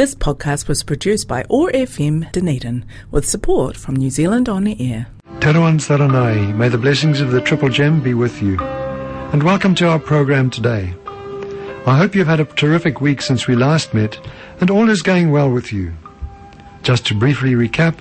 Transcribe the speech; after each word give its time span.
This 0.00 0.14
podcast 0.14 0.66
was 0.66 0.82
produced 0.82 1.28
by 1.28 1.44
OAR 1.50 1.70
FM 1.72 2.32
Dunedin 2.32 2.86
with 3.10 3.28
support 3.28 3.76
from 3.76 3.96
New 3.96 4.08
Zealand 4.08 4.48
On 4.48 4.66
Air. 4.66 5.08
Teruan 5.40 5.78
Saranai, 5.78 6.56
may 6.56 6.70
the 6.70 6.78
blessings 6.78 7.20
of 7.20 7.32
the 7.32 7.40
Triple 7.42 7.68
Gem 7.68 8.02
be 8.02 8.14
with 8.14 8.40
you. 8.40 8.58
And 8.58 9.42
welcome 9.42 9.74
to 9.74 9.88
our 9.90 9.98
program 9.98 10.48
today. 10.48 10.94
I 11.86 11.98
hope 11.98 12.14
you've 12.14 12.26
had 12.26 12.40
a 12.40 12.46
terrific 12.46 13.02
week 13.02 13.20
since 13.20 13.46
we 13.46 13.54
last 13.54 13.92
met 13.92 14.18
and 14.62 14.70
all 14.70 14.88
is 14.88 15.02
going 15.02 15.32
well 15.32 15.50
with 15.50 15.70
you. 15.70 15.92
Just 16.82 17.04
to 17.08 17.14
briefly 17.14 17.52
recap, 17.52 17.98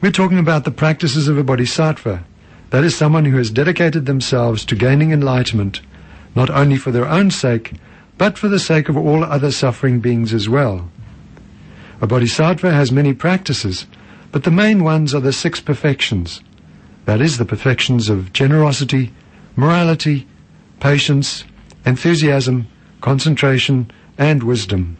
we're 0.00 0.12
talking 0.12 0.38
about 0.38 0.62
the 0.62 0.70
practices 0.70 1.26
of 1.26 1.36
a 1.36 1.42
bodhisattva. 1.42 2.22
That 2.70 2.84
is 2.84 2.96
someone 2.96 3.24
who 3.24 3.38
has 3.38 3.50
dedicated 3.50 4.06
themselves 4.06 4.64
to 4.66 4.76
gaining 4.76 5.10
enlightenment, 5.10 5.80
not 6.36 6.48
only 6.48 6.76
for 6.76 6.92
their 6.92 7.08
own 7.08 7.32
sake, 7.32 7.72
but 8.18 8.38
for 8.38 8.46
the 8.46 8.60
sake 8.60 8.88
of 8.88 8.96
all 8.96 9.24
other 9.24 9.50
suffering 9.50 9.98
beings 9.98 10.32
as 10.32 10.48
well. 10.48 10.88
A 12.02 12.06
bodhisattva 12.06 12.72
has 12.72 12.90
many 12.90 13.12
practices, 13.12 13.86
but 14.32 14.44
the 14.44 14.50
main 14.50 14.82
ones 14.82 15.14
are 15.14 15.20
the 15.20 15.34
six 15.34 15.60
perfections. 15.60 16.40
That 17.04 17.20
is, 17.20 17.36
the 17.36 17.44
perfections 17.44 18.08
of 18.08 18.32
generosity, 18.32 19.12
morality, 19.54 20.26
patience, 20.80 21.44
enthusiasm, 21.84 22.68
concentration, 23.02 23.90
and 24.16 24.42
wisdom. 24.42 24.96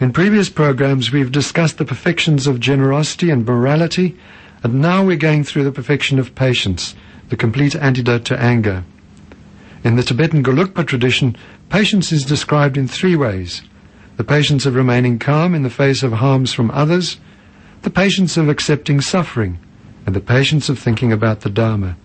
In 0.00 0.12
previous 0.12 0.48
programs, 0.48 1.12
we've 1.12 1.30
discussed 1.30 1.76
the 1.76 1.84
perfections 1.84 2.46
of 2.46 2.60
generosity 2.60 3.28
and 3.28 3.44
morality, 3.44 4.16
and 4.62 4.80
now 4.80 5.04
we're 5.04 5.16
going 5.16 5.44
through 5.44 5.64
the 5.64 5.72
perfection 5.72 6.18
of 6.18 6.34
patience, 6.34 6.94
the 7.28 7.36
complete 7.36 7.76
antidote 7.76 8.24
to 8.26 8.40
anger. 8.40 8.84
In 9.82 9.96
the 9.96 10.02
Tibetan 10.02 10.42
Gelugpa 10.42 10.86
tradition, 10.86 11.36
patience 11.68 12.10
is 12.10 12.24
described 12.24 12.78
in 12.78 12.88
three 12.88 13.16
ways 13.16 13.60
the 14.16 14.24
patience 14.24 14.66
of 14.66 14.74
remaining 14.74 15.18
calm 15.18 15.54
in 15.54 15.62
the 15.62 15.70
face 15.70 16.02
of 16.02 16.12
harms 16.12 16.52
from 16.52 16.70
others, 16.70 17.18
the 17.82 17.90
patience 17.90 18.36
of 18.36 18.48
accepting 18.48 19.00
suffering, 19.00 19.58
and 20.06 20.14
the 20.14 20.20
patience 20.20 20.68
of 20.68 20.78
thinking 20.78 21.12
about 21.12 21.40
the 21.40 21.50
Dharma. 21.50 21.96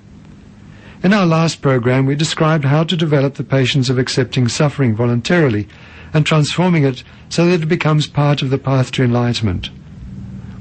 In 1.03 1.13
our 1.13 1.25
last 1.25 1.61
program, 1.61 2.05
we 2.05 2.15
described 2.15 2.65
how 2.65 2.83
to 2.83 2.97
develop 2.97 3.35
the 3.35 3.43
patience 3.43 3.89
of 3.89 3.97
accepting 3.97 4.47
suffering 4.47 4.95
voluntarily 4.95 5.67
and 6.13 6.25
transforming 6.25 6.83
it 6.83 7.03
so 7.29 7.45
that 7.45 7.61
it 7.61 7.67
becomes 7.67 8.07
part 8.07 8.41
of 8.41 8.49
the 8.49 8.57
path 8.57 8.91
to 8.93 9.03
enlightenment. 9.03 9.69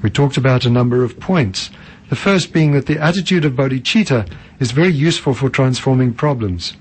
We 0.02 0.10
talked 0.10 0.36
about 0.36 0.64
a 0.64 0.70
number 0.70 1.02
of 1.02 1.18
points, 1.18 1.70
the 2.08 2.16
first 2.16 2.52
being 2.52 2.72
that 2.72 2.86
the 2.86 2.98
attitude 2.98 3.44
of 3.44 3.54
bodhicitta 3.54 4.30
is 4.60 4.70
very 4.70 4.92
useful 4.92 5.34
for 5.34 5.48
transforming 5.48 6.14
problems. 6.14 6.74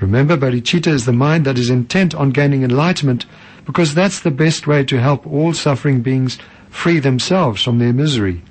Remember, 0.00 0.36
bodhicitta 0.36 0.88
is 0.88 1.06
the 1.06 1.12
mind 1.12 1.44
that 1.46 1.58
is 1.58 1.70
intent 1.70 2.14
on 2.14 2.30
gaining 2.30 2.62
enlightenment 2.62 3.26
because 3.70 3.94
that's 3.94 4.18
the 4.18 4.32
best 4.32 4.66
way 4.66 4.84
to 4.84 5.00
help 5.00 5.24
all 5.24 5.54
suffering 5.54 6.00
beings 6.00 6.38
free 6.70 6.98
themselves 6.98 7.62
from 7.62 7.78
their 7.78 7.92
misery. 7.92 8.42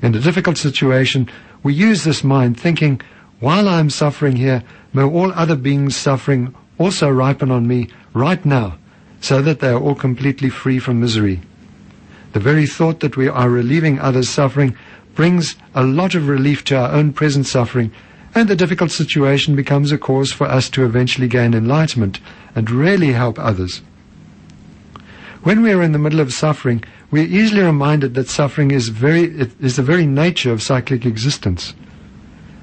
In 0.00 0.14
a 0.14 0.18
difficult 0.18 0.56
situation, 0.56 1.28
we 1.62 1.74
use 1.74 2.04
this 2.04 2.24
mind 2.24 2.58
thinking, 2.58 3.02
while 3.40 3.68
I 3.68 3.80
am 3.80 3.90
suffering 3.90 4.36
here, 4.36 4.62
may 4.94 5.02
all 5.02 5.30
other 5.32 5.56
beings 5.56 5.94
suffering 5.94 6.54
also 6.78 7.10
ripen 7.10 7.50
on 7.50 7.68
me 7.68 7.90
right 8.14 8.42
now, 8.46 8.78
so 9.20 9.42
that 9.42 9.60
they 9.60 9.68
are 9.68 9.78
all 9.78 9.94
completely 9.94 10.48
free 10.48 10.78
from 10.78 11.00
misery. 11.00 11.42
The 12.32 12.40
very 12.40 12.66
thought 12.66 13.00
that 13.00 13.18
we 13.18 13.28
are 13.28 13.50
relieving 13.50 13.98
others' 13.98 14.30
suffering 14.30 14.74
brings 15.14 15.54
a 15.74 15.82
lot 15.84 16.14
of 16.14 16.28
relief 16.28 16.64
to 16.64 16.78
our 16.78 16.92
own 16.92 17.12
present 17.12 17.46
suffering, 17.46 17.92
and 18.34 18.48
the 18.48 18.56
difficult 18.56 18.90
situation 18.90 19.54
becomes 19.54 19.92
a 19.92 19.98
cause 19.98 20.32
for 20.32 20.46
us 20.46 20.70
to 20.70 20.86
eventually 20.86 21.28
gain 21.28 21.52
enlightenment 21.52 22.20
and 22.54 22.70
really 22.70 23.12
help 23.12 23.38
others. 23.38 23.82
When 25.44 25.60
we 25.60 25.72
are 25.72 25.82
in 25.82 25.92
the 25.92 25.98
middle 25.98 26.20
of 26.20 26.32
suffering, 26.32 26.82
we 27.10 27.20
are 27.20 27.26
easily 27.26 27.60
reminded 27.60 28.14
that 28.14 28.30
suffering 28.30 28.70
is, 28.70 28.88
very, 28.88 29.24
is 29.60 29.76
the 29.76 29.82
very 29.82 30.06
nature 30.06 30.50
of 30.50 30.62
cyclic 30.62 31.04
existence. 31.04 31.74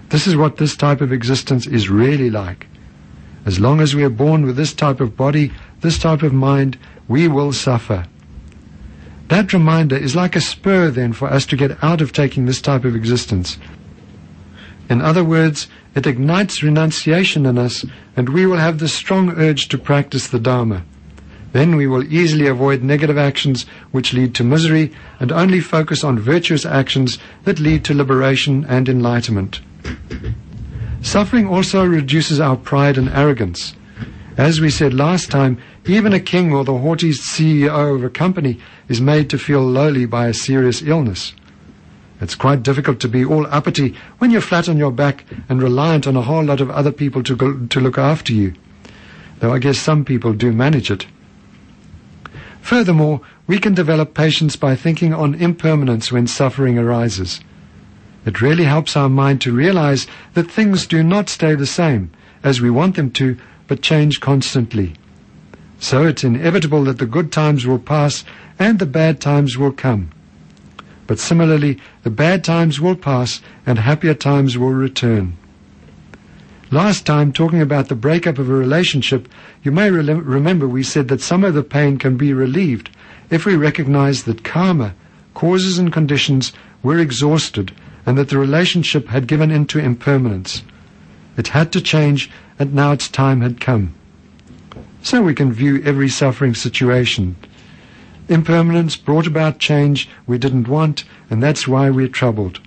This 0.09 0.25
is 0.25 0.35
what 0.35 0.57
this 0.57 0.75
type 0.75 0.99
of 0.99 1.13
existence 1.13 1.67
is 1.67 1.91
really 1.91 2.31
like. 2.31 2.65
As 3.45 3.59
long 3.59 3.81
as 3.81 3.93
we 3.93 4.03
are 4.03 4.09
born 4.09 4.47
with 4.47 4.55
this 4.55 4.73
type 4.73 4.99
of 4.99 5.15
body, 5.15 5.53
this 5.81 5.99
type 5.99 6.23
of 6.23 6.33
mind, 6.33 6.79
we 7.07 7.27
will 7.27 7.53
suffer. 7.53 8.07
That 9.27 9.53
reminder 9.53 9.95
is 9.95 10.15
like 10.15 10.35
a 10.35 10.41
spur 10.41 10.89
then 10.89 11.13
for 11.13 11.27
us 11.27 11.45
to 11.47 11.55
get 11.55 11.83
out 11.83 12.01
of 12.01 12.13
taking 12.13 12.47
this 12.47 12.61
type 12.61 12.83
of 12.83 12.95
existence. 12.95 13.59
In 14.89 15.01
other 15.01 15.23
words, 15.23 15.67
it 15.93 16.07
ignites 16.07 16.63
renunciation 16.63 17.45
in 17.45 17.59
us 17.59 17.85
and 18.17 18.29
we 18.29 18.47
will 18.47 18.57
have 18.57 18.79
the 18.79 18.87
strong 18.87 19.29
urge 19.37 19.67
to 19.67 19.77
practice 19.77 20.27
the 20.27 20.39
Dharma. 20.39 20.83
Then 21.51 21.75
we 21.75 21.87
will 21.87 22.11
easily 22.11 22.47
avoid 22.47 22.81
negative 22.81 23.17
actions 23.17 23.65
which 23.91 24.13
lead 24.13 24.33
to 24.35 24.43
misery 24.43 24.91
and 25.19 25.31
only 25.31 25.59
focus 25.59 26.03
on 26.03 26.19
virtuous 26.19 26.65
actions 26.65 27.17
that 27.43 27.59
lead 27.59 27.83
to 27.85 27.93
liberation 27.93 28.65
and 28.69 28.87
enlightenment. 28.87 29.61
Suffering 31.01 31.47
also 31.47 31.83
reduces 31.83 32.39
our 32.39 32.55
pride 32.55 32.97
and 32.97 33.09
arrogance. 33.09 33.75
As 34.37 34.61
we 34.61 34.69
said 34.69 34.93
last 34.93 35.29
time, 35.29 35.57
even 35.85 36.13
a 36.13 36.19
king 36.19 36.53
or 36.53 36.63
the 36.63 36.77
haughty 36.77 37.09
CEO 37.09 37.95
of 37.95 38.03
a 38.03 38.09
company 38.09 38.59
is 38.87 39.01
made 39.01 39.29
to 39.29 39.37
feel 39.37 39.61
lowly 39.61 40.05
by 40.05 40.27
a 40.27 40.33
serious 40.33 40.81
illness. 40.81 41.33
It's 42.21 42.35
quite 42.35 42.63
difficult 42.63 42.99
to 43.01 43.07
be 43.09 43.25
all 43.25 43.47
uppity 43.47 43.95
when 44.19 44.29
you're 44.29 44.41
flat 44.41 44.69
on 44.69 44.77
your 44.77 44.91
back 44.91 45.25
and 45.49 45.61
reliant 45.61 46.07
on 46.07 46.15
a 46.15 46.21
whole 46.21 46.43
lot 46.43 46.61
of 46.61 46.69
other 46.69 46.91
people 46.91 47.23
to, 47.23 47.35
go, 47.35 47.65
to 47.65 47.79
look 47.79 47.97
after 47.97 48.31
you. 48.31 48.53
Though 49.39 49.53
I 49.53 49.59
guess 49.59 49.79
some 49.79 50.05
people 50.05 50.33
do 50.33 50.53
manage 50.53 50.91
it. 50.91 51.07
Furthermore, 52.61 53.21
we 53.47 53.59
can 53.59 53.73
develop 53.73 54.13
patience 54.13 54.55
by 54.55 54.75
thinking 54.75 55.13
on 55.13 55.35
impermanence 55.35 56.11
when 56.11 56.27
suffering 56.27 56.77
arises. 56.77 57.41
It 58.25 58.41
really 58.41 58.65
helps 58.65 58.95
our 58.95 59.09
mind 59.09 59.41
to 59.41 59.53
realize 59.53 60.07
that 60.35 60.49
things 60.49 60.85
do 60.85 61.03
not 61.03 61.27
stay 61.27 61.55
the 61.55 61.65
same 61.65 62.11
as 62.43 62.61
we 62.61 62.69
want 62.69 62.95
them 62.95 63.11
to, 63.11 63.37
but 63.67 63.81
change 63.81 64.19
constantly. 64.19 64.93
So 65.79 66.05
it's 66.05 66.23
inevitable 66.23 66.83
that 66.85 66.99
the 66.99 67.07
good 67.07 67.31
times 67.31 67.65
will 67.65 67.79
pass 67.79 68.23
and 68.59 68.77
the 68.77 68.85
bad 68.85 69.19
times 69.19 69.57
will 69.57 69.71
come. 69.71 70.11
But 71.07 71.19
similarly, 71.19 71.79
the 72.03 72.11
bad 72.11 72.43
times 72.43 72.79
will 72.79 72.95
pass 72.95 73.41
and 73.65 73.79
happier 73.79 74.13
times 74.13 74.57
will 74.57 74.73
return. 74.73 75.35
Last 76.73 77.05
time, 77.05 77.33
talking 77.33 77.59
about 77.59 77.89
the 77.89 77.95
breakup 77.95 78.39
of 78.39 78.49
a 78.49 78.53
relationship, 78.53 79.27
you 79.61 79.73
may 79.73 79.91
re- 79.91 80.13
remember 80.13 80.69
we 80.69 80.83
said 80.83 81.09
that 81.09 81.19
some 81.19 81.43
of 81.43 81.53
the 81.53 81.63
pain 81.63 81.97
can 81.97 82.15
be 82.15 82.33
relieved 82.33 82.89
if 83.29 83.45
we 83.45 83.57
recognize 83.57 84.23
that 84.23 84.45
karma, 84.45 84.95
causes 85.33 85.77
and 85.77 85.91
conditions, 85.91 86.53
were 86.81 86.97
exhausted 86.97 87.73
and 88.05 88.17
that 88.17 88.29
the 88.29 88.37
relationship 88.37 89.09
had 89.09 89.27
given 89.27 89.51
in 89.51 89.65
to 89.65 89.79
impermanence. 89.79 90.63
It 91.35 91.49
had 91.49 91.73
to 91.73 91.81
change 91.81 92.31
and 92.57 92.73
now 92.73 92.93
its 92.93 93.09
time 93.09 93.41
had 93.41 93.59
come. 93.59 93.93
So 95.01 95.21
we 95.21 95.33
can 95.33 95.51
view 95.51 95.83
every 95.83 96.07
suffering 96.07 96.55
situation. 96.55 97.35
Impermanence 98.29 98.95
brought 98.95 99.27
about 99.27 99.59
change 99.59 100.07
we 100.25 100.37
didn't 100.37 100.69
want 100.69 101.03
and 101.29 101.43
that's 101.43 101.67
why 101.67 101.89
we're 101.89 102.07
troubled. 102.07 102.61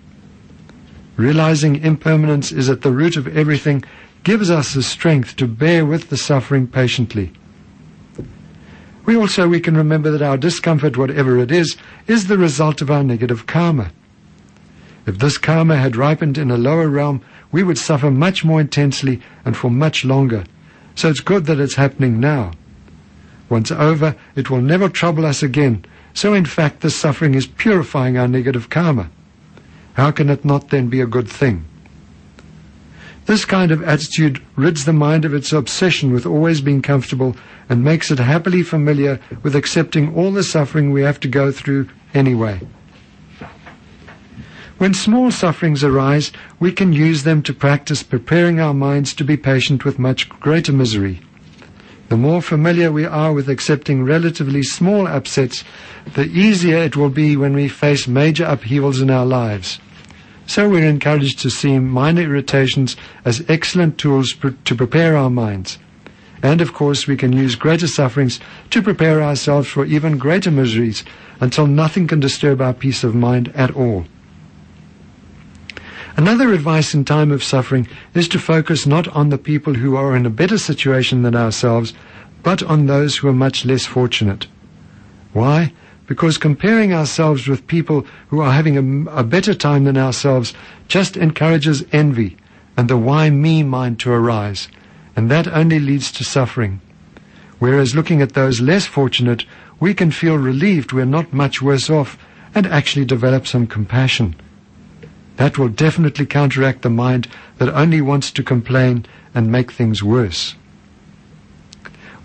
Realizing 1.16 1.76
impermanence 1.76 2.50
is 2.50 2.68
at 2.68 2.82
the 2.82 2.90
root 2.90 3.16
of 3.16 3.36
everything 3.36 3.84
gives 4.24 4.50
us 4.50 4.74
the 4.74 4.82
strength 4.82 5.36
to 5.36 5.46
bear 5.46 5.86
with 5.86 6.10
the 6.10 6.16
suffering 6.16 6.66
patiently. 6.66 7.32
We 9.04 9.16
also 9.16 9.46
we 9.46 9.60
can 9.60 9.76
remember 9.76 10.10
that 10.10 10.22
our 10.22 10.38
discomfort, 10.38 10.96
whatever 10.96 11.38
it 11.38 11.52
is, 11.52 11.76
is 12.06 12.26
the 12.26 12.38
result 12.38 12.80
of 12.80 12.90
our 12.90 13.04
negative 13.04 13.46
karma. 13.46 13.92
If 15.06 15.18
this 15.18 15.36
karma 15.36 15.76
had 15.76 15.94
ripened 15.94 16.38
in 16.38 16.50
a 16.50 16.56
lower 16.56 16.88
realm, 16.88 17.22
we 17.52 17.62
would 17.62 17.78
suffer 17.78 18.10
much 18.10 18.44
more 18.44 18.60
intensely 18.60 19.20
and 19.44 19.56
for 19.56 19.70
much 19.70 20.04
longer. 20.04 20.44
So 20.94 21.10
it's 21.10 21.20
good 21.20 21.44
that 21.46 21.60
it's 21.60 21.74
happening 21.74 22.18
now. 22.18 22.52
Once 23.50 23.70
over, 23.70 24.16
it 24.34 24.48
will 24.48 24.62
never 24.62 24.88
trouble 24.88 25.26
us 25.26 25.42
again. 25.42 25.84
So 26.14 26.32
in 26.32 26.46
fact, 26.46 26.80
this 26.80 26.96
suffering 26.96 27.34
is 27.34 27.46
purifying 27.46 28.16
our 28.16 28.26
negative 28.26 28.70
karma. 28.70 29.10
How 29.94 30.10
can 30.10 30.28
it 30.28 30.44
not 30.44 30.70
then 30.70 30.88
be 30.88 31.00
a 31.00 31.06
good 31.06 31.28
thing? 31.28 31.64
This 33.26 33.44
kind 33.46 33.70
of 33.70 33.82
attitude 33.82 34.42
rids 34.54 34.84
the 34.84 34.92
mind 34.92 35.24
of 35.24 35.32
its 35.32 35.52
obsession 35.52 36.12
with 36.12 36.26
always 36.26 36.60
being 36.60 36.82
comfortable 36.82 37.34
and 37.70 37.82
makes 37.82 38.10
it 38.10 38.18
happily 38.18 38.62
familiar 38.62 39.18
with 39.42 39.56
accepting 39.56 40.14
all 40.14 40.30
the 40.30 40.42
suffering 40.42 40.90
we 40.90 41.02
have 41.02 41.18
to 41.20 41.28
go 41.28 41.50
through 41.50 41.88
anyway. 42.12 42.60
When 44.76 44.92
small 44.92 45.30
sufferings 45.30 45.82
arise, 45.82 46.32
we 46.60 46.72
can 46.72 46.92
use 46.92 47.22
them 47.22 47.42
to 47.44 47.54
practice 47.54 48.02
preparing 48.02 48.60
our 48.60 48.74
minds 48.74 49.14
to 49.14 49.24
be 49.24 49.36
patient 49.36 49.84
with 49.84 49.98
much 49.98 50.28
greater 50.28 50.72
misery. 50.72 51.20
The 52.14 52.18
more 52.18 52.42
familiar 52.42 52.92
we 52.92 53.06
are 53.06 53.32
with 53.32 53.48
accepting 53.48 54.04
relatively 54.04 54.62
small 54.62 55.08
upsets, 55.08 55.64
the 56.14 56.26
easier 56.26 56.76
it 56.76 56.96
will 56.96 57.08
be 57.10 57.36
when 57.36 57.54
we 57.54 57.66
face 57.66 58.06
major 58.06 58.44
upheavals 58.44 59.00
in 59.00 59.10
our 59.10 59.26
lives. 59.26 59.80
So 60.46 60.68
we're 60.68 60.86
encouraged 60.86 61.40
to 61.40 61.50
see 61.50 61.80
minor 61.80 62.22
irritations 62.22 62.96
as 63.24 63.44
excellent 63.48 63.98
tools 63.98 64.32
pr- 64.32 64.50
to 64.64 64.76
prepare 64.76 65.16
our 65.16 65.28
minds. 65.28 65.78
And 66.40 66.60
of 66.60 66.72
course, 66.72 67.08
we 67.08 67.16
can 67.16 67.32
use 67.32 67.56
greater 67.56 67.88
sufferings 67.88 68.38
to 68.70 68.80
prepare 68.80 69.20
ourselves 69.20 69.66
for 69.66 69.84
even 69.84 70.16
greater 70.16 70.52
miseries 70.52 71.02
until 71.40 71.66
nothing 71.66 72.06
can 72.06 72.20
disturb 72.20 72.60
our 72.60 72.74
peace 72.74 73.02
of 73.02 73.16
mind 73.16 73.50
at 73.56 73.74
all. 73.74 74.06
Another 76.16 76.52
advice 76.52 76.94
in 76.94 77.04
time 77.04 77.32
of 77.32 77.42
suffering 77.42 77.88
is 78.14 78.28
to 78.28 78.38
focus 78.38 78.86
not 78.86 79.08
on 79.08 79.30
the 79.30 79.38
people 79.38 79.74
who 79.74 79.96
are 79.96 80.14
in 80.14 80.24
a 80.24 80.30
better 80.30 80.58
situation 80.58 81.22
than 81.22 81.34
ourselves, 81.34 81.92
but 82.44 82.62
on 82.62 82.86
those 82.86 83.16
who 83.16 83.26
are 83.26 83.32
much 83.32 83.64
less 83.64 83.84
fortunate. 83.84 84.46
Why? 85.32 85.72
Because 86.06 86.38
comparing 86.38 86.94
ourselves 86.94 87.48
with 87.48 87.66
people 87.66 88.06
who 88.28 88.38
are 88.38 88.52
having 88.52 89.06
a, 89.08 89.10
a 89.10 89.24
better 89.24 89.54
time 89.54 89.84
than 89.84 89.96
ourselves 89.96 90.54
just 90.86 91.16
encourages 91.16 91.84
envy 91.90 92.36
and 92.76 92.88
the 92.88 92.96
why 92.96 93.30
me 93.30 93.64
mind 93.64 93.98
to 94.00 94.12
arise, 94.12 94.68
and 95.16 95.28
that 95.30 95.48
only 95.48 95.80
leads 95.80 96.12
to 96.12 96.24
suffering. 96.24 96.80
Whereas 97.58 97.96
looking 97.96 98.22
at 98.22 98.34
those 98.34 98.60
less 98.60 98.86
fortunate, 98.86 99.44
we 99.80 99.94
can 99.94 100.12
feel 100.12 100.36
relieved 100.36 100.92
we're 100.92 101.06
not 101.06 101.32
much 101.32 101.60
worse 101.60 101.90
off 101.90 102.16
and 102.54 102.66
actually 102.66 103.04
develop 103.04 103.46
some 103.48 103.66
compassion. 103.66 104.36
That 105.36 105.58
will 105.58 105.68
definitely 105.68 106.26
counteract 106.26 106.82
the 106.82 106.90
mind 106.90 107.28
that 107.58 107.68
only 107.68 108.00
wants 108.00 108.30
to 108.32 108.42
complain 108.42 109.06
and 109.34 109.50
make 109.50 109.72
things 109.72 110.02
worse. 110.02 110.54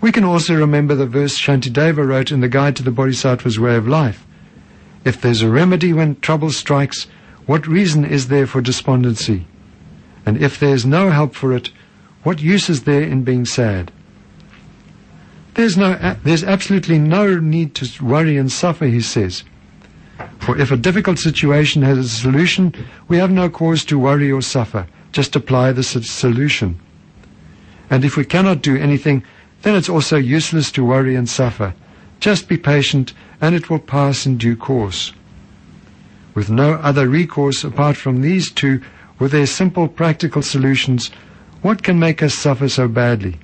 We 0.00 0.12
can 0.12 0.24
also 0.24 0.54
remember 0.54 0.94
the 0.94 1.06
verse 1.06 1.38
Shantideva 1.38 2.06
wrote 2.06 2.30
in 2.30 2.40
the 2.40 2.48
Guide 2.48 2.76
to 2.76 2.82
the 2.82 2.90
Bodhisattva's 2.90 3.58
Way 3.58 3.76
of 3.76 3.86
Life. 3.86 4.26
If 5.04 5.20
there's 5.20 5.42
a 5.42 5.50
remedy 5.50 5.92
when 5.92 6.20
trouble 6.20 6.50
strikes, 6.50 7.06
what 7.46 7.66
reason 7.66 8.04
is 8.04 8.28
there 8.28 8.46
for 8.46 8.60
despondency? 8.60 9.46
And 10.24 10.38
if 10.38 10.58
there's 10.58 10.86
no 10.86 11.10
help 11.10 11.34
for 11.34 11.52
it, 11.52 11.70
what 12.22 12.40
use 12.40 12.70
is 12.70 12.84
there 12.84 13.02
in 13.02 13.24
being 13.24 13.44
sad? 13.44 13.92
There's, 15.54 15.76
no, 15.76 16.16
there's 16.22 16.44
absolutely 16.44 16.98
no 16.98 17.38
need 17.38 17.74
to 17.76 18.04
worry 18.04 18.36
and 18.36 18.52
suffer, 18.52 18.86
he 18.86 19.00
says. 19.00 19.42
For 20.38 20.58
if 20.58 20.70
a 20.70 20.76
difficult 20.76 21.18
situation 21.18 21.82
has 21.82 21.98
a 21.98 22.08
solution, 22.08 22.74
we 23.08 23.18
have 23.18 23.30
no 23.30 23.48
cause 23.48 23.84
to 23.86 23.98
worry 23.98 24.32
or 24.32 24.42
suffer. 24.42 24.86
Just 25.12 25.36
apply 25.36 25.72
the 25.72 25.82
solution. 25.82 26.78
And 27.90 28.04
if 28.04 28.16
we 28.16 28.24
cannot 28.24 28.62
do 28.62 28.76
anything, 28.76 29.22
then 29.62 29.74
it's 29.74 29.88
also 29.88 30.16
useless 30.16 30.70
to 30.72 30.84
worry 30.84 31.14
and 31.14 31.28
suffer. 31.28 31.74
Just 32.20 32.48
be 32.48 32.56
patient 32.56 33.12
and 33.40 33.54
it 33.54 33.68
will 33.68 33.78
pass 33.78 34.26
in 34.26 34.38
due 34.38 34.56
course. 34.56 35.12
With 36.34 36.50
no 36.50 36.74
other 36.74 37.08
recourse 37.08 37.64
apart 37.64 37.96
from 37.96 38.22
these 38.22 38.50
two, 38.50 38.82
with 39.18 39.32
their 39.32 39.46
simple 39.46 39.88
practical 39.88 40.42
solutions, 40.42 41.10
what 41.62 41.82
can 41.82 41.98
make 41.98 42.22
us 42.22 42.34
suffer 42.34 42.68
so 42.68 42.88
badly? 42.88 43.38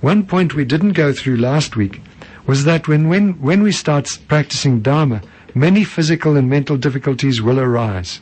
One 0.00 0.26
point 0.26 0.54
we 0.54 0.64
didn't 0.64 0.92
go 0.92 1.12
through 1.12 1.36
last 1.36 1.76
week 1.76 2.00
was 2.46 2.64
that 2.64 2.88
when, 2.88 3.08
when, 3.08 3.40
when 3.40 3.62
we 3.62 3.72
start 3.72 4.18
practicing 4.26 4.80
Dharma, 4.80 5.22
many 5.54 5.84
physical 5.84 6.36
and 6.36 6.48
mental 6.48 6.76
difficulties 6.76 7.40
will 7.40 7.60
arise. 7.60 8.20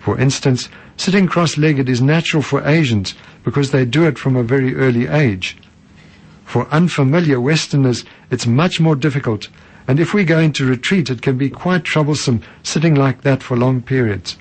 For 0.00 0.18
instance, 0.18 0.68
sitting 0.96 1.28
cross-legged 1.28 1.88
is 1.88 2.02
natural 2.02 2.42
for 2.42 2.66
Asians 2.66 3.14
because 3.44 3.70
they 3.70 3.84
do 3.84 4.04
it 4.06 4.18
from 4.18 4.36
a 4.36 4.42
very 4.42 4.74
early 4.74 5.06
age. 5.06 5.56
For 6.44 6.66
unfamiliar 6.68 7.40
Westerners, 7.40 8.04
it's 8.30 8.46
much 8.46 8.80
more 8.80 8.96
difficult, 8.96 9.48
and 9.86 10.00
if 10.00 10.12
we 10.12 10.24
go 10.24 10.38
into 10.38 10.66
retreat, 10.66 11.08
it 11.08 11.22
can 11.22 11.38
be 11.38 11.48
quite 11.48 11.84
troublesome 11.84 12.42
sitting 12.62 12.94
like 12.94 13.22
that 13.22 13.42
for 13.42 13.56
long 13.56 13.80
periods. 13.80 14.36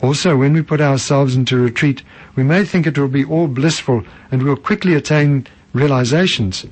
Also, 0.00 0.36
when 0.36 0.52
we 0.52 0.62
put 0.62 0.80
ourselves 0.80 1.36
into 1.36 1.56
retreat, 1.56 2.02
we 2.34 2.42
may 2.42 2.64
think 2.64 2.86
it 2.86 2.98
will 2.98 3.08
be 3.08 3.24
all 3.24 3.48
blissful 3.48 4.04
and 4.30 4.42
we'll 4.42 4.56
quickly 4.56 4.94
attain 4.94 5.46
realizations 5.72 6.64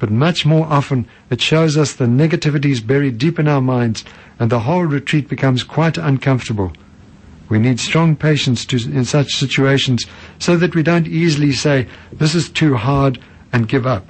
but 0.00 0.10
much 0.10 0.44
more 0.44 0.66
often 0.66 1.06
it 1.30 1.40
shows 1.40 1.76
us 1.76 1.92
the 1.92 2.06
negativities 2.06 2.84
buried 2.84 3.18
deep 3.18 3.38
in 3.38 3.46
our 3.46 3.60
minds, 3.60 4.04
and 4.40 4.50
the 4.50 4.60
whole 4.60 4.84
retreat 4.84 5.28
becomes 5.28 5.62
quite 5.62 5.96
uncomfortable. 5.96 6.72
We 7.48 7.58
need 7.58 7.78
strong 7.78 8.16
patience 8.16 8.64
to, 8.66 8.76
in 8.76 9.04
such 9.04 9.36
situations 9.36 10.06
so 10.38 10.56
that 10.56 10.74
we 10.74 10.82
don't 10.82 11.06
easily 11.06 11.52
say, 11.52 11.86
this 12.12 12.34
is 12.34 12.48
too 12.48 12.74
hard, 12.74 13.20
and 13.52 13.68
give 13.68 13.86
up. 13.86 14.06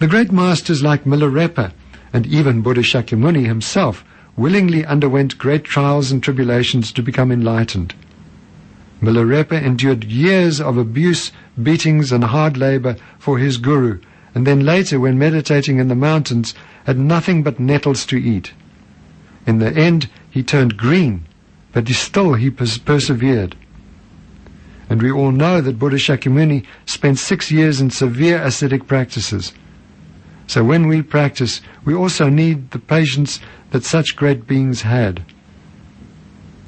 The 0.00 0.08
great 0.08 0.32
masters 0.32 0.82
like 0.82 1.04
Milarepa 1.04 1.72
and 2.12 2.26
even 2.26 2.62
Buddha 2.62 2.80
Shakyamuni 2.80 3.46
himself 3.46 4.04
willingly 4.36 4.84
underwent 4.84 5.38
great 5.38 5.64
trials 5.64 6.10
and 6.10 6.22
tribulations 6.22 6.90
to 6.92 7.02
become 7.02 7.30
enlightened. 7.30 7.94
Milarepa 9.04 9.60
endured 9.62 10.04
years 10.04 10.60
of 10.60 10.78
abuse, 10.78 11.30
beatings, 11.62 12.10
and 12.10 12.24
hard 12.24 12.56
labor 12.56 12.96
for 13.18 13.38
his 13.38 13.58
guru, 13.58 14.00
and 14.34 14.46
then 14.46 14.64
later, 14.64 14.98
when 14.98 15.18
meditating 15.18 15.78
in 15.78 15.88
the 15.88 15.94
mountains, 15.94 16.54
had 16.84 16.98
nothing 16.98 17.42
but 17.42 17.60
nettles 17.60 18.06
to 18.06 18.16
eat. 18.16 18.52
In 19.46 19.58
the 19.58 19.72
end, 19.76 20.08
he 20.30 20.42
turned 20.42 20.76
green, 20.76 21.26
but 21.72 21.88
still 21.88 22.34
he 22.34 22.50
pers- 22.50 22.78
persevered. 22.78 23.56
And 24.88 25.02
we 25.02 25.10
all 25.10 25.32
know 25.32 25.60
that 25.60 25.78
Buddha 25.78 25.96
Shakyamuni 25.96 26.64
spent 26.86 27.18
six 27.18 27.50
years 27.50 27.80
in 27.80 27.90
severe 27.90 28.42
ascetic 28.42 28.86
practices. 28.86 29.52
So 30.46 30.62
when 30.62 30.86
we 30.86 31.02
practice, 31.02 31.60
we 31.84 31.94
also 31.94 32.28
need 32.28 32.70
the 32.70 32.78
patience 32.78 33.40
that 33.70 33.84
such 33.84 34.16
great 34.16 34.46
beings 34.46 34.82
had. 34.82 35.24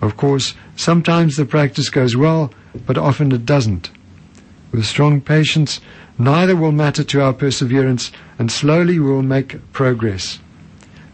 Of 0.07 0.17
course, 0.17 0.55
sometimes 0.77 1.35
the 1.35 1.45
practice 1.45 1.91
goes 1.91 2.15
well, 2.15 2.53
but 2.87 2.97
often 2.97 3.33
it 3.33 3.45
doesn't. 3.45 3.91
With 4.71 4.87
strong 4.87 5.21
patience, 5.21 5.81
neither 6.17 6.55
will 6.55 6.71
matter 6.71 7.03
to 7.03 7.23
our 7.23 7.33
perseverance, 7.33 8.13
and 8.39 8.53
slowly 8.53 9.01
we 9.01 9.11
will 9.11 9.25
make 9.25 9.73
progress. 9.73 10.39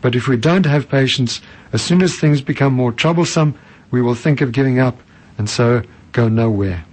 But 0.02 0.14
if 0.14 0.28
we 0.28 0.36
don't 0.36 0.66
have 0.66 0.90
patience, 0.90 1.40
as 1.72 1.80
soon 1.80 2.02
as 2.02 2.18
things 2.18 2.42
become 2.42 2.74
more 2.74 2.92
troublesome, 2.92 3.54
we 3.90 4.02
will 4.02 4.14
think 4.14 4.42
of 4.42 4.52
giving 4.52 4.78
up, 4.78 5.00
and 5.38 5.48
so 5.48 5.80
go 6.12 6.28
nowhere. 6.28 6.84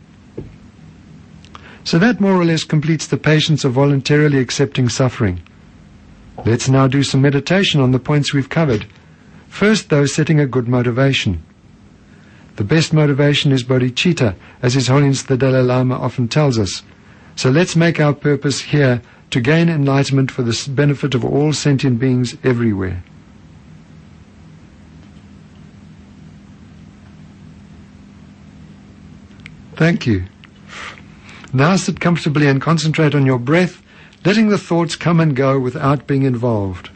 So 1.83 1.99
that 1.99 2.21
more 2.21 2.39
or 2.39 2.45
less 2.45 2.63
completes 2.63 3.07
the 3.07 3.17
patience 3.17 3.65
of 3.65 3.73
voluntarily 3.73 4.39
accepting 4.39 4.87
suffering. 4.87 5.41
Let's 6.45 6.69
now 6.69 6.87
do 6.87 7.03
some 7.03 7.21
meditation 7.21 7.81
on 7.81 7.91
the 7.91 7.99
points 7.99 8.33
we've 8.33 8.47
covered. 8.47 8.87
First, 9.49 9.89
though, 9.89 10.05
setting 10.05 10.39
a 10.39 10.47
good 10.47 10.69
motivation. 10.69 11.43
The 12.59 12.65
best 12.65 12.91
motivation 12.91 13.53
is 13.53 13.63
bodhicitta, 13.63 14.35
as 14.61 14.73
His 14.73 14.89
Holiness 14.89 15.23
the 15.23 15.37
Dalai 15.37 15.61
Lama 15.61 15.95
often 15.95 16.27
tells 16.27 16.59
us. 16.59 16.83
So 17.37 17.49
let's 17.49 17.77
make 17.77 18.01
our 18.01 18.13
purpose 18.13 18.59
here 18.59 19.01
to 19.29 19.39
gain 19.39 19.69
enlightenment 19.69 20.29
for 20.29 20.43
the 20.43 20.69
benefit 20.75 21.15
of 21.15 21.23
all 21.23 21.53
sentient 21.53 21.99
beings 21.99 22.35
everywhere. 22.43 23.01
Thank 29.75 30.05
you. 30.05 30.25
Now 31.53 31.77
sit 31.77 32.01
comfortably 32.01 32.47
and 32.47 32.61
concentrate 32.61 33.15
on 33.15 33.25
your 33.25 33.39
breath, 33.39 33.81
letting 34.25 34.49
the 34.49 34.57
thoughts 34.57 34.97
come 34.97 35.21
and 35.21 35.33
go 35.33 35.57
without 35.57 36.07
being 36.07 36.23
involved. 36.23 36.89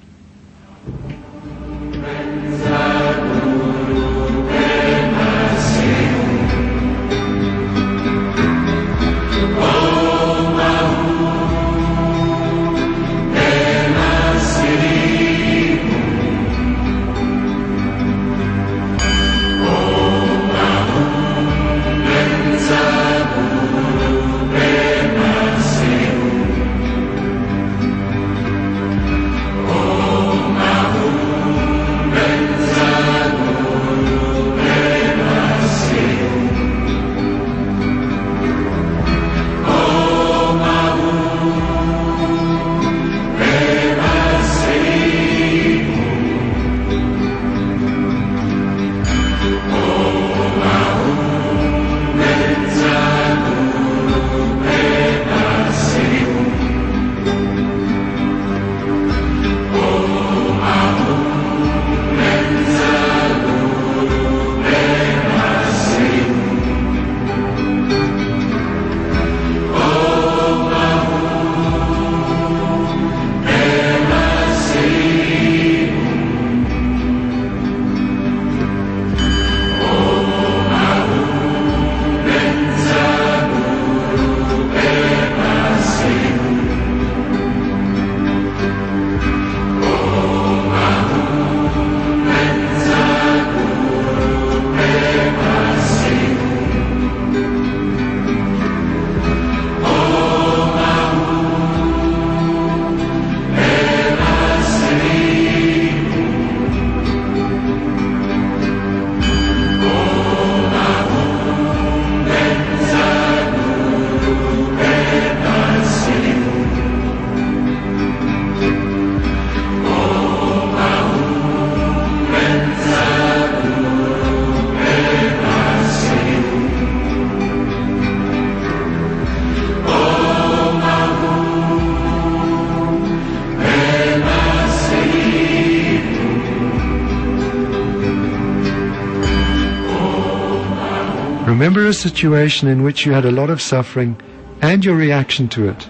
A 141.84 141.92
situation 141.94 142.70
in 142.70 142.82
which 142.82 143.06
you 143.06 143.12
had 143.12 143.26
a 143.26 143.32
lot 143.32 143.50
of 143.50 143.62
suffering 143.62 144.16
and 144.62 144.86
your 144.86 144.96
reaction 144.96 145.50
to 145.50 145.68
it. 145.68 145.90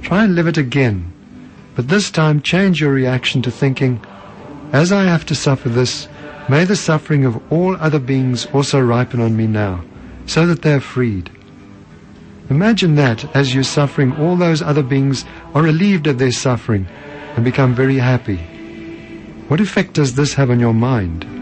Try 0.00 0.22
and 0.22 0.36
live 0.36 0.46
it 0.46 0.56
again, 0.56 1.12
but 1.74 1.88
this 1.88 2.08
time 2.08 2.40
change 2.40 2.80
your 2.80 2.92
reaction 2.92 3.42
to 3.42 3.50
thinking, 3.50 4.00
as 4.72 4.92
I 4.92 5.02
have 5.02 5.26
to 5.26 5.34
suffer 5.34 5.68
this, 5.68 6.08
may 6.48 6.64
the 6.64 6.76
suffering 6.76 7.24
of 7.24 7.42
all 7.52 7.76
other 7.76 7.98
beings 7.98 8.46
also 8.54 8.80
ripen 8.80 9.20
on 9.20 9.36
me 9.36 9.48
now, 9.48 9.82
so 10.26 10.46
that 10.46 10.62
they 10.62 10.74
are 10.74 10.80
freed. 10.80 11.30
Imagine 12.48 12.94
that 12.94 13.24
as 13.36 13.52
you're 13.52 13.64
suffering, 13.64 14.16
all 14.16 14.36
those 14.36 14.62
other 14.62 14.84
beings 14.84 15.24
are 15.52 15.62
relieved 15.62 16.06
of 16.06 16.18
their 16.18 16.32
suffering 16.32 16.86
and 17.34 17.44
become 17.44 17.74
very 17.74 17.98
happy. 17.98 18.36
What 19.48 19.60
effect 19.60 19.94
does 19.94 20.14
this 20.14 20.34
have 20.34 20.50
on 20.50 20.60
your 20.60 20.74
mind? 20.74 21.41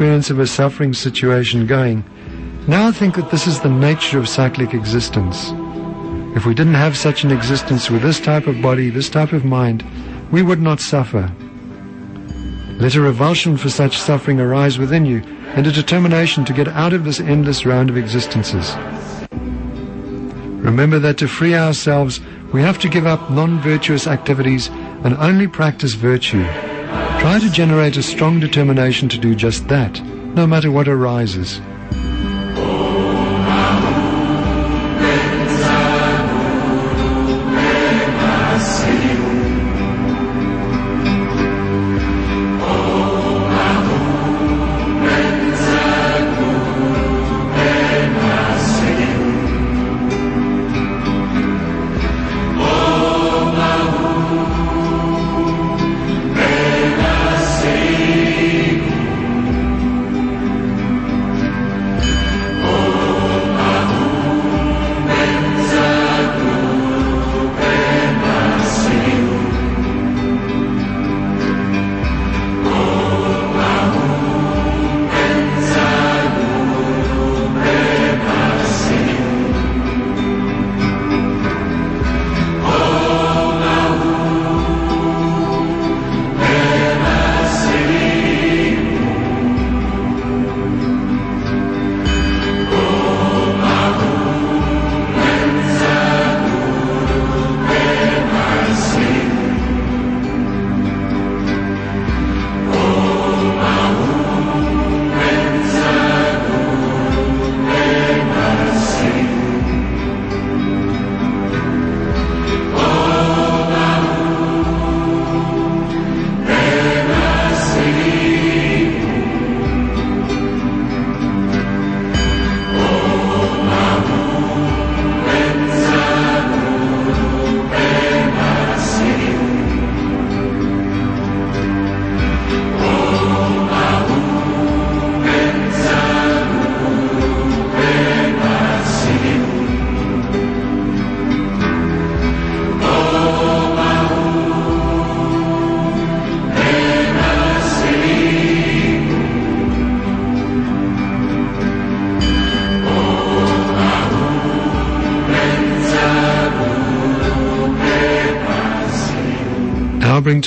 Experience 0.00 0.30
of 0.30 0.38
a 0.38 0.46
suffering 0.46 0.94
situation 0.94 1.66
going, 1.66 2.02
now 2.66 2.88
I 2.88 2.90
think 2.90 3.16
that 3.16 3.30
this 3.30 3.46
is 3.46 3.60
the 3.60 3.68
nature 3.68 4.18
of 4.18 4.30
cyclic 4.30 4.72
existence. 4.72 5.50
If 6.34 6.46
we 6.46 6.54
didn't 6.54 6.72
have 6.72 6.96
such 6.96 7.22
an 7.22 7.30
existence 7.30 7.90
with 7.90 8.00
this 8.00 8.18
type 8.18 8.46
of 8.46 8.62
body, 8.62 8.88
this 8.88 9.10
type 9.10 9.34
of 9.34 9.44
mind, 9.44 9.84
we 10.32 10.40
would 10.40 10.62
not 10.62 10.80
suffer. 10.80 11.30
Let 12.78 12.94
a 12.94 13.02
revulsion 13.02 13.58
for 13.58 13.68
such 13.68 13.98
suffering 13.98 14.40
arise 14.40 14.78
within 14.78 15.04
you 15.04 15.18
and 15.54 15.66
a 15.66 15.70
determination 15.70 16.46
to 16.46 16.54
get 16.54 16.68
out 16.68 16.94
of 16.94 17.04
this 17.04 17.20
endless 17.20 17.66
round 17.66 17.90
of 17.90 17.98
existences. 17.98 18.74
Remember 20.64 20.98
that 20.98 21.18
to 21.18 21.28
free 21.28 21.54
ourselves, 21.54 22.22
we 22.54 22.62
have 22.62 22.78
to 22.78 22.88
give 22.88 23.06
up 23.06 23.30
non-virtuous 23.30 24.06
activities 24.06 24.68
and 25.04 25.14
only 25.18 25.46
practice 25.46 25.92
virtue. 25.92 26.46
Try 27.20 27.38
to 27.38 27.50
generate 27.50 27.98
a 27.98 28.02
strong 28.02 28.40
determination 28.40 29.06
to 29.10 29.18
do 29.18 29.34
just 29.34 29.68
that, 29.68 30.02
no 30.34 30.46
matter 30.46 30.70
what 30.70 30.88
arises. 30.88 31.60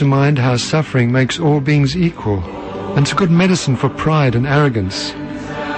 To 0.03 0.09
mind 0.09 0.37
how 0.37 0.57
suffering 0.57 1.13
makes 1.13 1.39
all 1.39 1.61
beings 1.61 1.95
equal, 1.95 2.43
and 2.93 3.03
it's 3.05 3.13
a 3.13 3.15
good 3.15 3.31
medicine 3.31 3.77
for 3.77 3.87
pride 3.87 4.35
and 4.35 4.45
arrogance. 4.45 5.11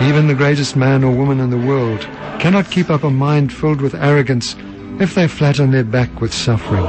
Even 0.02 0.28
the 0.28 0.34
greatest 0.34 0.76
man 0.76 1.04
or 1.04 1.16
woman 1.16 1.40
in 1.40 1.52
the 1.52 1.68
world 1.70 2.02
cannot 2.40 2.72
keep 2.72 2.90
up 2.90 3.04
a 3.04 3.10
mind 3.12 3.54
filled 3.54 3.82
with 3.82 3.94
arrogance 3.94 4.56
if 5.00 5.14
they 5.14 5.28
flatten 5.28 5.70
their 5.70 5.84
back 5.84 6.22
with 6.22 6.34
suffering. 6.34 6.86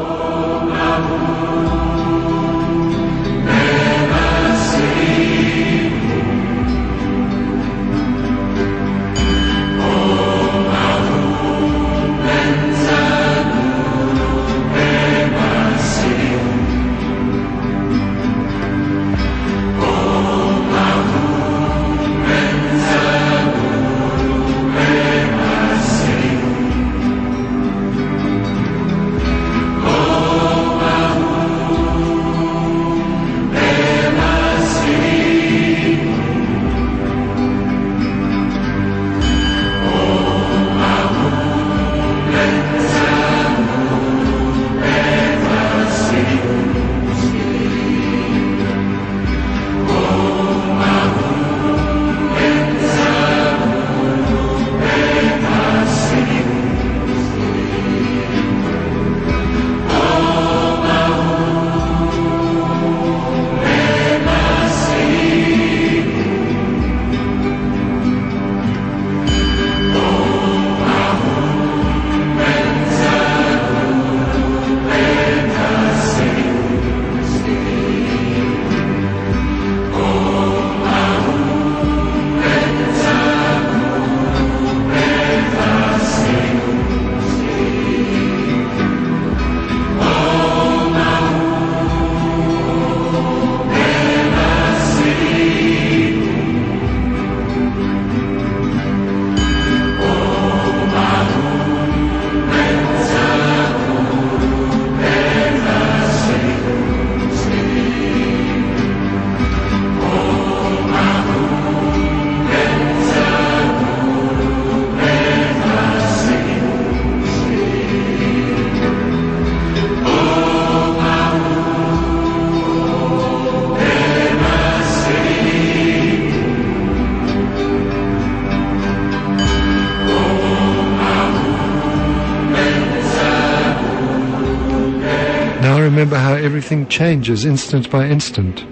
Everything 136.66 136.88
changes 136.88 137.44
instant 137.44 137.88
by 137.92 138.04
instant. 138.08 138.64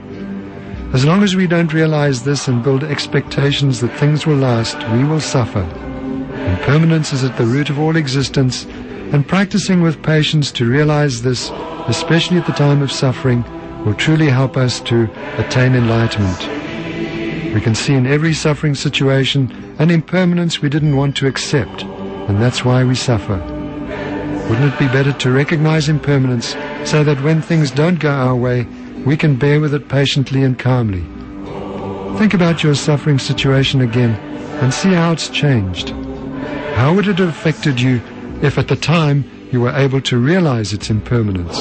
As 0.93 1.05
long 1.05 1.23
as 1.23 1.37
we 1.37 1.47
don't 1.47 1.73
realize 1.73 2.25
this 2.25 2.49
and 2.49 2.61
build 2.61 2.83
expectations 2.83 3.81
that 3.81 3.97
things 4.01 4.27
will 4.27 4.35
last, 4.35 4.77
we 4.91 5.05
will 5.05 5.21
suffer. 5.21 5.63
Impermanence 6.59 7.13
is 7.13 7.23
at 7.23 7.39
the 7.39 7.47
root 7.47 7.71
of 7.71 7.79
all 7.79 7.95
existence, 7.95 8.65
and 9.13 9.29
practicing 9.29 9.81
with 9.81 10.03
patience 10.03 10.51
to 10.51 10.69
realize 10.69 11.23
this, 11.23 11.53
especially 11.87 12.37
at 12.37 12.47
the 12.47 12.53
time 12.53 12.83
of 12.83 12.91
suffering, 12.91 13.45
will 13.85 13.95
truly 13.95 14.29
help 14.29 14.57
us 14.57 14.81
to 14.81 15.09
attain 15.39 15.77
enlightenment. 15.77 16.41
We 17.55 17.61
can 17.61 17.77
see 17.77 17.95
in 17.95 18.09
every 18.09 18.35
suffering 18.35 18.75
situation 18.75 19.53
an 19.79 19.93
impermanence 19.93 20.61
we 20.61 20.69
didn't 20.69 20.97
want 20.97 21.15
to 21.19 21.29
accept, 21.29 21.85
and 21.85 22.43
that's 22.43 22.65
why 22.65 22.83
we 22.83 22.97
suffer. 22.97 23.54
Wouldn't 24.49 24.75
it 24.75 24.79
be 24.79 24.89
better 24.89 25.13
to 25.13 25.31
recognize 25.31 25.89
impermanence 25.89 26.55
so 26.85 27.03
that 27.03 27.23
when 27.23 27.41
things 27.41 27.71
don't 27.71 27.99
go 27.99 28.11
our 28.11 28.37
way, 28.37 28.67
we 29.07 29.17
can 29.17 29.37
bear 29.37 29.61
with 29.61 29.75
it 29.75 29.89
patiently 29.89 30.43
and 30.43 30.59
calmly? 30.59 31.03
Think 32.19 32.35
about 32.35 32.63
your 32.63 32.75
suffering 32.75 33.19
situation 33.19 33.81
again 33.81 34.13
and 34.61 34.73
see 34.73 34.93
how 34.93 35.13
it's 35.13 35.29
changed. 35.29 35.91
How 36.75 36.95
would 36.95 37.09
it 37.09 37.19
have 37.19 37.29
affected 37.29 37.81
you 37.81 38.01
if 38.43 38.59
at 38.59 38.69
the 38.69 38.77
time 38.77 39.25
you 39.51 39.61
were 39.61 39.73
able 39.73 40.01
to 40.03 40.19
realize 40.19 40.73
its 40.73 40.91
impermanence? 40.91 41.59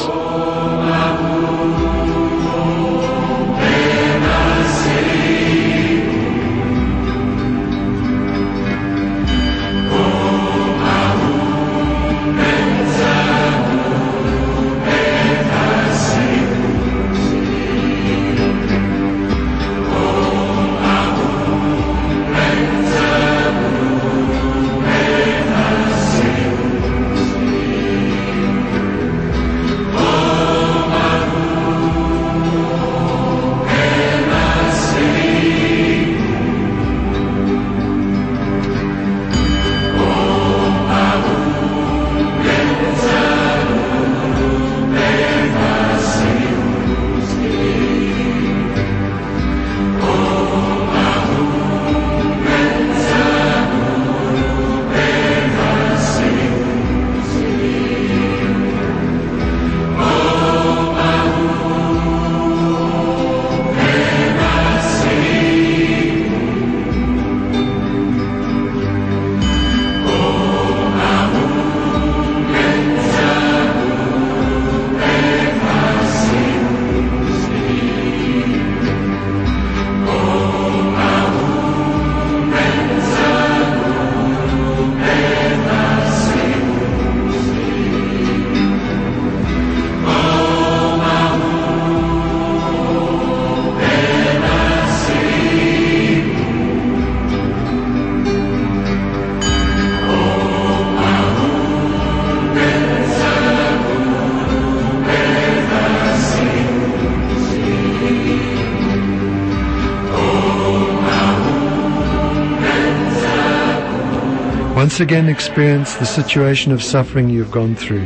Once 114.93 115.01
again 115.01 115.27
experience 115.27 115.95
the 115.95 116.05
situation 116.05 116.71
of 116.71 116.83
suffering 116.83 117.27
you've 117.27 117.49
gone 117.49 117.75
through. 117.75 118.05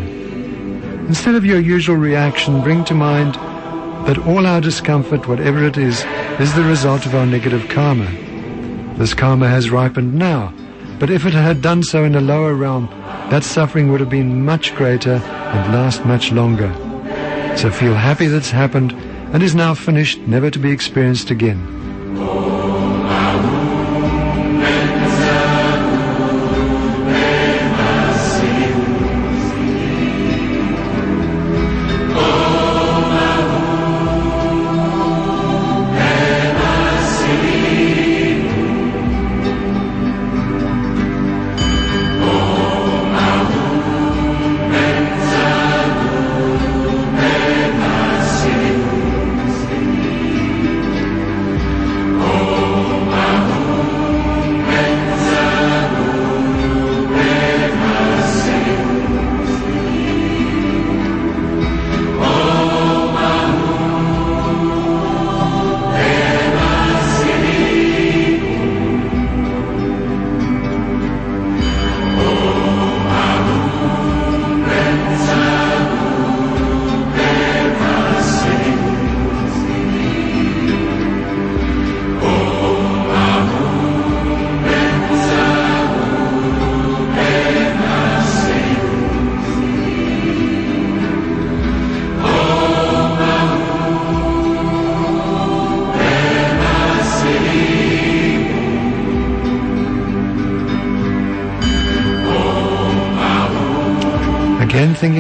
Instead 1.10 1.36
of 1.36 1.44
your 1.44 1.60
usual 1.60 1.98
reaction, 1.98 2.64
bring 2.64 2.82
to 2.86 2.94
mind 2.94 3.36
that 4.08 4.18
all 4.20 4.48
our 4.48 4.62
discomfort, 4.62 5.28
whatever 5.28 5.66
it 5.66 5.78
is, 5.78 6.06
is 6.40 6.56
the 6.56 6.64
result 6.64 7.06
of 7.06 7.14
our 7.14 7.26
negative 7.26 7.68
karma. 7.68 8.10
This 8.96 9.14
karma 9.14 9.50
has 9.50 9.70
ripened 9.70 10.14
now, 10.14 10.54
but 10.98 11.10
if 11.10 11.26
it 11.26 11.34
had 11.34 11.62
done 11.62 11.84
so 11.84 12.06
in 12.06 12.16
a 12.16 12.22
lower 12.22 12.54
realm, 12.54 12.88
that 13.32 13.44
suffering 13.44 13.92
would 13.92 14.00
have 14.00 14.10
been 14.10 14.46
much 14.46 14.74
greater 14.74 15.16
and 15.16 15.74
last 15.74 16.06
much 16.06 16.32
longer. 16.32 16.74
So 17.58 17.70
feel 17.70 17.96
happy 17.96 18.28
that's 18.28 18.52
happened 18.52 18.94
and 19.34 19.44
is 19.44 19.56
now 19.56 19.74
finished, 19.74 20.20
never 20.20 20.50
to 20.50 20.58
be 20.58 20.72
experienced 20.72 21.32
again. 21.32 22.47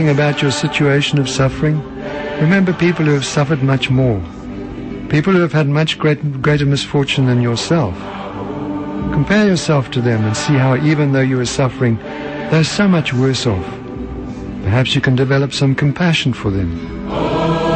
About 0.08 0.41
your 0.41 0.52
situation 0.52 1.20
of 1.20 1.28
suffering, 1.28 1.84
remember 2.39 2.72
people 2.72 3.04
who 3.04 3.13
have 3.13 3.26
suffered 3.26 3.62
much 3.62 3.89
more. 3.89 4.22
People 5.10 5.34
who 5.34 5.41
have 5.41 5.52
had 5.52 5.67
much 5.67 6.00
great, 6.00 6.41
greater 6.41 6.65
misfortune 6.65 7.26
than 7.26 7.41
yourself. 7.41 7.93
Compare 9.12 9.48
yourself 9.48 9.91
to 9.91 10.02
them 10.02 10.24
and 10.24 10.36
see 10.36 10.54
how 10.54 10.78
even 10.78 11.12
though 11.12 11.20
you 11.20 11.38
are 11.41 11.46
suffering, 11.46 11.98
they're 12.52 12.63
so 12.63 12.88
much 12.88 13.13
worse 13.13 13.46
off. 13.46 13.65
Perhaps 14.63 14.96
you 14.96 15.02
can 15.02 15.15
develop 15.15 15.52
some 15.52 15.76
compassion 15.76 16.32
for 16.32 16.52
them. 16.52 17.66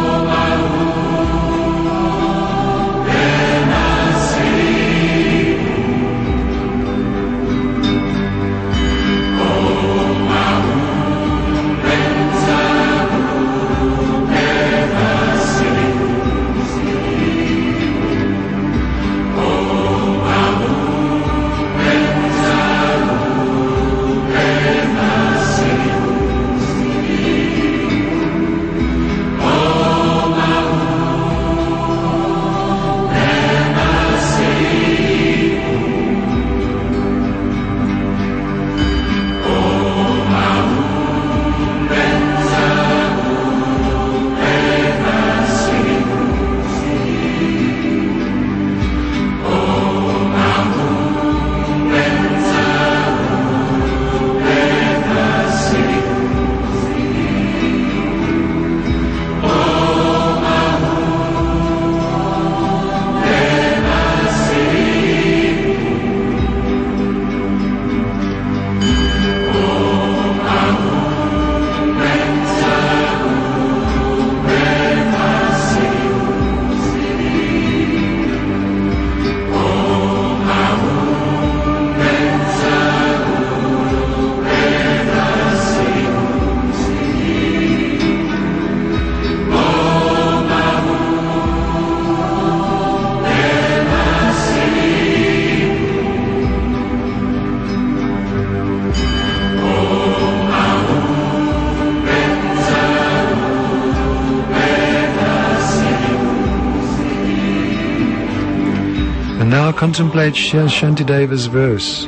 Now 109.51 109.69
contemplate 109.69 110.33
Shantideva's 110.33 111.47
verse. 111.47 112.05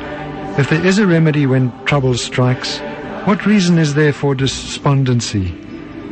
If 0.58 0.70
there 0.70 0.86
is 0.86 0.98
a 0.98 1.06
remedy 1.06 1.46
when 1.46 1.74
trouble 1.84 2.14
strikes, 2.14 2.80
what 3.26 3.46
reason 3.46 3.78
is 3.78 3.96
there 3.96 4.14
for 4.14 4.34
despondency? 4.34 5.50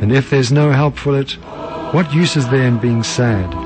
And 0.02 0.12
if 0.12 0.28
there's 0.28 0.52
no 0.52 0.72
help 0.72 0.98
for 0.98 1.18
it, 1.18 1.32
what 1.94 2.12
use 2.12 2.36
is 2.36 2.46
there 2.50 2.68
in 2.68 2.76
being 2.76 3.02
sad? 3.02 3.61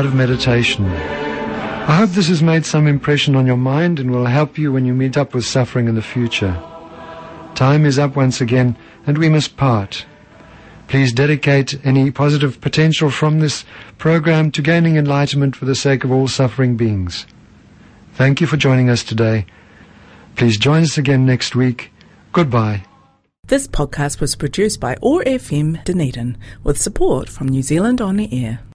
Out 0.00 0.06
of 0.06 0.14
meditation. 0.14 0.86
I 0.86 1.96
hope 1.96 2.08
this 2.12 2.28
has 2.28 2.42
made 2.42 2.64
some 2.64 2.86
impression 2.86 3.36
on 3.36 3.46
your 3.46 3.58
mind 3.58 4.00
and 4.00 4.10
will 4.10 4.24
help 4.24 4.56
you 4.56 4.72
when 4.72 4.86
you 4.86 4.94
meet 4.94 5.18
up 5.18 5.34
with 5.34 5.44
suffering 5.44 5.88
in 5.88 5.94
the 5.94 6.00
future. 6.00 6.58
Time 7.54 7.84
is 7.84 7.98
up 7.98 8.16
once 8.16 8.40
again 8.40 8.78
and 9.06 9.18
we 9.18 9.28
must 9.28 9.58
part. 9.58 10.06
Please 10.88 11.12
dedicate 11.12 11.78
any 11.84 12.10
positive 12.10 12.62
potential 12.62 13.10
from 13.10 13.40
this 13.40 13.66
program 13.98 14.50
to 14.52 14.62
gaining 14.62 14.96
enlightenment 14.96 15.54
for 15.54 15.66
the 15.66 15.74
sake 15.74 16.02
of 16.02 16.10
all 16.10 16.28
suffering 16.28 16.78
beings. 16.78 17.26
Thank 18.14 18.40
you 18.40 18.46
for 18.46 18.56
joining 18.56 18.88
us 18.88 19.04
today. 19.04 19.44
Please 20.34 20.56
join 20.56 20.84
us 20.84 20.96
again 20.96 21.26
next 21.26 21.54
week. 21.54 21.92
Goodbye. 22.32 22.84
This 23.48 23.68
podcast 23.68 24.18
was 24.18 24.34
produced 24.34 24.80
by 24.80 24.96
OAR 25.02 25.24
FM 25.24 25.84
Dunedin 25.84 26.38
with 26.64 26.80
support 26.80 27.28
from 27.28 27.48
New 27.48 27.62
Zealand 27.62 28.00
On 28.00 28.16
the 28.16 28.32
Air. 28.32 28.60